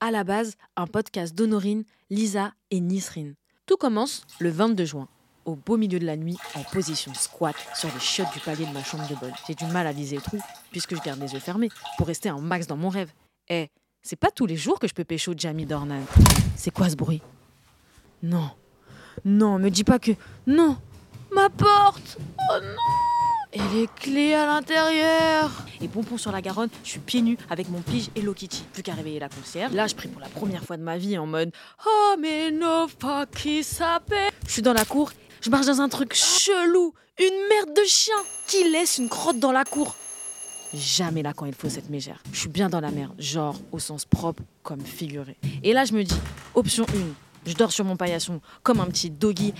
[0.00, 3.34] À la base, un podcast d'Honorine, Lisa et Nisrine.
[3.64, 5.08] Tout commence le 22 juin,
[5.46, 8.72] au beau milieu de la nuit, en position squat sur les chiottes du palier de
[8.72, 9.32] ma chambre de bonne.
[9.46, 10.38] J'ai du mal à viser le trou,
[10.70, 13.10] puisque je garde les yeux fermés, pour rester un max dans mon rêve.
[13.48, 13.68] Eh,
[14.02, 16.02] c'est pas tous les jours que je peux pécho Jamie Dornan.
[16.56, 17.22] C'est quoi ce bruit?
[18.22, 18.50] Non.
[19.24, 20.12] Non, me dis pas que.
[20.46, 20.76] Non
[21.32, 22.18] Ma porte
[22.50, 23.15] Oh non
[23.56, 27.70] Et les clés à l'intérieur Et pompon sur la Garonne, je suis pieds nus avec
[27.70, 28.64] mon pige et Kitty.
[28.74, 29.72] Plus qu'à réveiller la concierge.
[29.72, 31.52] Là, je prie pour la première fois de ma vie en mode
[31.86, 32.86] Oh, mais no
[33.34, 36.92] qui s'appelle Je suis dans la cour, je marche dans un truc chelou.
[37.18, 38.14] Une merde de chien
[38.46, 39.96] qui laisse une crotte dans la cour.
[40.74, 42.22] Jamais là quand il faut cette mégère.
[42.32, 45.38] Je suis bien dans la merde, genre au sens propre comme figuré.
[45.62, 46.18] Et là, je me dis
[46.54, 49.54] Option 1, je dors sur mon paillasson comme un petit doggy.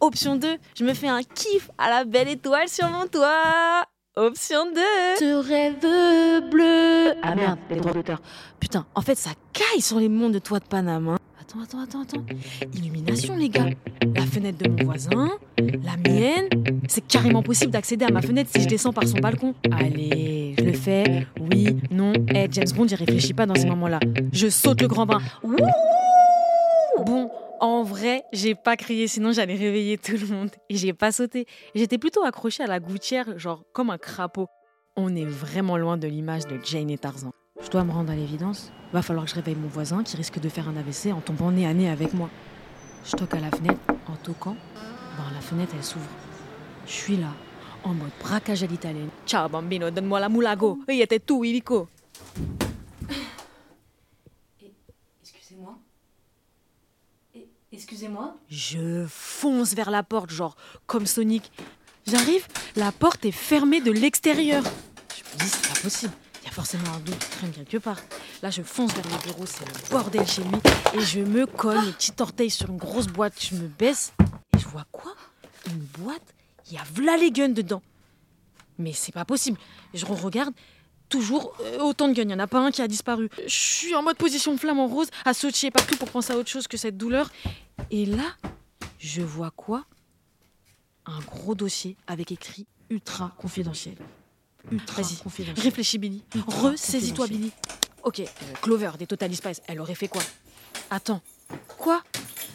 [0.00, 3.84] Option 2, je me fais un kiff à la belle étoile sur mon toit.
[4.16, 4.80] Option 2,
[5.18, 7.14] ce rêve bleu.
[7.22, 8.20] Ah merde, les droits d'auteur.
[8.60, 11.16] Putain, en fait, ça caille sur les monts de toit de Panama.
[11.40, 12.24] Attends, attends, attends, attends.
[12.74, 13.66] Illumination, les gars.
[14.14, 16.48] La fenêtre de mon voisin, la mienne.
[16.88, 19.54] C'est carrément possible d'accéder à ma fenêtre si je descends par son balcon.
[19.72, 21.26] Allez, je le fais.
[21.40, 22.12] Oui, non.
[22.34, 23.98] Eh, James Bond, il réfléchit pas dans ces moments-là.
[24.32, 25.18] Je saute le grand bain.
[25.42, 25.56] Wouh
[27.60, 30.50] en vrai, j'ai pas crié, sinon j'allais réveiller tout le monde.
[30.68, 31.46] Et j'ai pas sauté.
[31.74, 34.46] J'étais plutôt accrochée à la gouttière, genre comme un crapaud.
[34.96, 37.30] On est vraiment loin de l'image de Jane et Tarzan.
[37.60, 38.72] Je dois me rendre à l'évidence.
[38.92, 41.50] Va falloir que je réveille mon voisin qui risque de faire un AVC en tombant
[41.50, 42.30] nez à nez avec moi.
[43.04, 44.56] Je toque à la fenêtre en toquant.
[44.74, 46.08] Bon, la fenêtre, elle s'ouvre.
[46.86, 47.32] Je suis là,
[47.84, 49.10] en mode braquage à l'italienne.
[49.26, 50.78] Ciao bambino, donne-moi la moulago.
[50.88, 51.88] Il était tout illico.
[55.22, 55.78] Excusez-moi.
[57.78, 60.56] Excusez-moi Je fonce vers la porte, genre
[60.88, 61.52] comme Sonic.
[62.08, 62.44] J'arrive,
[62.74, 64.64] la porte est fermée de l'extérieur.
[64.64, 66.12] Je me dis, c'est pas possible.
[66.42, 68.00] Il y a forcément un doute qui traîne quelque part.
[68.42, 70.58] Là, je fonce vers le bureau, c'est le bordel chez lui.
[70.94, 73.34] Et je me cogne les petits orteils sur une grosse boîte.
[73.40, 74.12] Je me baisse
[74.56, 75.14] et je vois quoi?
[75.68, 76.34] Une boîte?
[76.66, 77.82] Il y a v'là les guns dedans.
[78.80, 79.56] Mais c'est pas possible.
[79.94, 80.52] Je regarde,
[81.08, 82.22] toujours euh, autant de guns.
[82.22, 83.28] Il n'y en a pas un qui a disparu.
[83.46, 86.50] Je suis en mode position flamme en rose, à sauter partout pour penser à autre
[86.50, 87.30] chose que cette douleur.
[87.90, 88.36] Et là,
[88.98, 89.84] je vois quoi?
[91.06, 93.96] Un gros dossier avec écrit ultra confidentiel.
[94.70, 95.64] Ultra confidentiel.
[95.64, 96.22] Réfléchis, Billy.
[96.46, 97.50] Ressaisis-toi, Billy.
[98.02, 98.22] Ok,
[98.62, 100.22] Clover des Total Spice, elle aurait fait quoi?
[100.90, 101.20] Attends.
[101.66, 102.02] Quoi?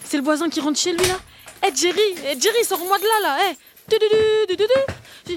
[0.03, 1.19] C'est le voisin qui rentre chez lui là?
[1.65, 3.57] Eh Jerry, eh, Jerry, sors-moi de là là, eh
[3.89, 5.35] je,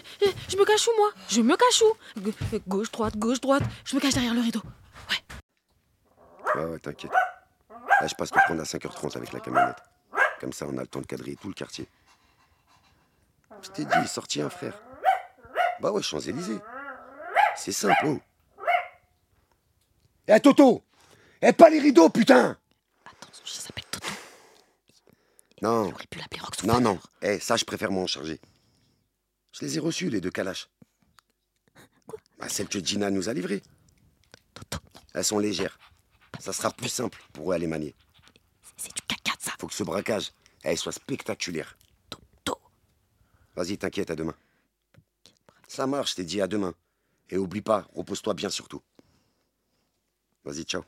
[0.49, 1.11] je, me cache où, moi?
[1.29, 2.61] Je me cache où?
[2.67, 3.62] Gauche, droite, gauche, droite.
[3.84, 4.62] Je me cache derrière le rideau.
[5.11, 6.61] Ouais.
[6.61, 7.12] Ouais, ouais, t'inquiète.
[8.01, 9.83] Là, je passe te prendre à 5h30 avec la camionnette.
[10.41, 11.89] Comme ça, on a le temps de quadriller tout le quartier.
[13.62, 14.75] Je t'ai dit, sorti un frère.
[15.81, 16.61] Bah ouais, Champs-Élysées.
[17.57, 18.21] C'est simple, oh.
[20.28, 20.83] Eh, Toto
[21.41, 22.57] Eh, pas les rideaux, putain
[23.05, 23.86] Attends, ça s'appelle Toto.
[25.62, 25.89] Non.
[25.89, 27.00] Il aurait pu l'appeler Rox Non, non.
[27.22, 28.41] Eh, ça, je préfère m'en charger.
[29.53, 30.69] Je les ai reçus, les deux calaches.
[32.06, 32.19] Quoi?
[32.39, 33.62] Bah, Celles que Gina nous a livrées.
[35.15, 35.78] Elles sont légères.
[36.39, 37.95] Ça sera plus simple pour eux à les manier.
[38.77, 39.53] C'est du caca, ça.
[39.59, 40.33] Faut que ce braquage
[40.65, 41.78] eh, soit spectaculaire.
[42.11, 42.61] Toto.
[43.55, 44.34] Vas-y, t'inquiète, à demain.
[45.69, 46.75] Ça marche, t'es dit à demain.
[47.31, 48.83] Et oublie pas, repose-toi bien surtout.
[50.45, 50.84] Vas-y, ciao.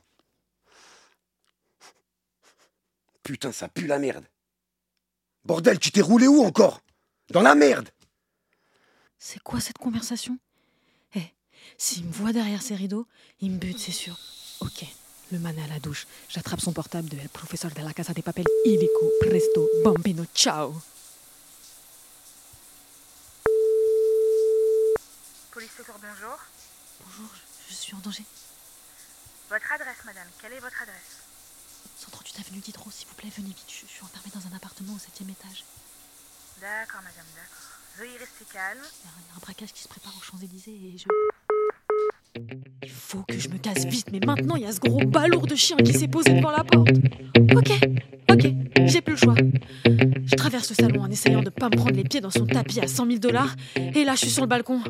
[3.23, 4.27] Putain, ça pue la merde.
[5.49, 6.83] Bordel, tu t'es roulé où encore?
[7.31, 7.89] Dans la merde
[9.19, 10.39] C'est quoi cette conversation?
[11.15, 11.23] Eh,
[11.79, 13.07] s'il me voit derrière ces rideaux,
[13.41, 14.19] il me bute, c'est sûr.
[14.61, 14.85] Ok,
[15.33, 16.07] le man est à la douche.
[16.29, 18.45] J'attrape son portable de El Professeur de la Casa de Papel.
[18.67, 20.75] Illico, presto, bambino, ciao
[25.51, 26.39] Police secours, bonjour.
[27.07, 27.31] Bonjour,
[27.71, 28.25] je suis en danger.
[29.49, 31.18] Votre adresse, madame, quelle est votre adresse?
[32.09, 33.69] 138 avenue Diderot, s'il vous plaît, venez vite.
[33.69, 35.65] Je suis enfermée dans un appartement au septième étage.
[36.61, 37.69] D'accord, madame, d'accord.
[37.99, 38.81] Veuillez rester calme.
[38.81, 41.05] Il y, a un braquage qui se prépare aux Champs-Élysées et je.
[42.83, 45.47] Il faut que je me casse vite, mais maintenant il y a ce gros balourd
[45.47, 46.89] de chien qui s'est posé devant la porte.
[47.55, 47.73] Ok,
[48.31, 48.53] ok,
[48.87, 49.35] j'ai plus le choix.
[50.31, 52.81] Je traverse le salon en essayant de pas me prendre les pieds dans son tapis
[52.81, 53.55] à 100 000 dollars.
[53.77, 54.83] Et là, je suis sur le balcon.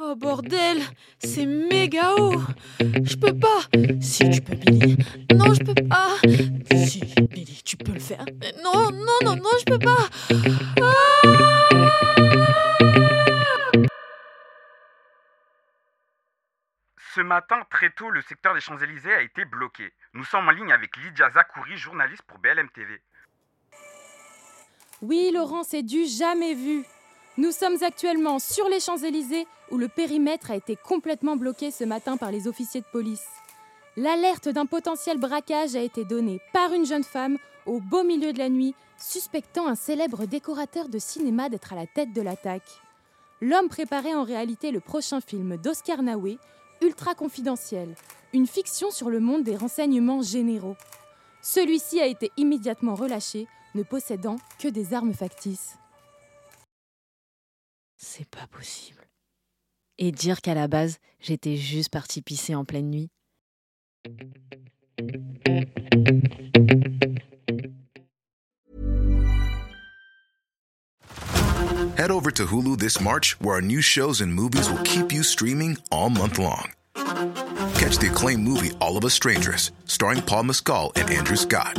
[0.00, 0.78] Oh bordel,
[1.18, 2.40] c'est méga haut.
[2.80, 3.68] Je peux pas.
[4.00, 4.96] Si tu peux, Billy.
[5.34, 6.16] Non, je peux pas.
[6.86, 8.24] Si, Billy, tu peux le faire.
[8.64, 10.08] Non, non, non, non, je peux pas.
[17.14, 19.92] Ce matin, très tôt, le secteur des Champs-Élysées a été bloqué.
[20.14, 23.02] Nous sommes en ligne avec Lydia Zakouri, journaliste pour BLM TV.
[25.02, 26.84] Oui, Laurent, c'est du jamais vu.
[27.36, 32.16] Nous sommes actuellement sur les Champs-Élysées où le périmètre a été complètement bloqué ce matin
[32.16, 33.26] par les officiers de police.
[33.96, 38.38] L'alerte d'un potentiel braquage a été donnée par une jeune femme au beau milieu de
[38.38, 42.80] la nuit, suspectant un célèbre décorateur de cinéma d'être à la tête de l'attaque.
[43.40, 46.38] L'homme préparait en réalité le prochain film d'Oscar Naoué,
[46.80, 47.96] Ultra Confidentiel,
[48.32, 50.76] une fiction sur le monde des renseignements généraux.
[51.42, 55.76] Celui-ci a été immédiatement relâché, ne possédant que des armes factices.
[57.96, 59.08] C'est pas possible.
[59.98, 63.10] Et dire qu'à la base, j'étais juste partie pisser en pleine nuit.
[71.96, 75.22] Head over to Hulu this March, where our new shows and movies will keep you
[75.22, 76.72] streaming all month long.
[77.78, 81.78] Catch the acclaimed movie All of Us Strangers, starring Paul Mescal and Andrew Scott.